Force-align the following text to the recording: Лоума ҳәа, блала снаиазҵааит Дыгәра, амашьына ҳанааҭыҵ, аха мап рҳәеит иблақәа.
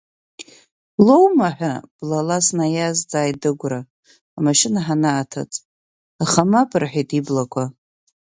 Лоума 1.05 1.49
ҳәа, 1.57 1.73
блала 1.97 2.37
снаиазҵааит 2.45 3.37
Дыгәра, 3.41 3.81
амашьына 4.37 4.79
ҳанааҭыҵ, 4.85 5.53
аха 6.23 6.41
мап 6.51 6.71
рҳәеит 6.81 7.09
иблақәа. 7.19 7.63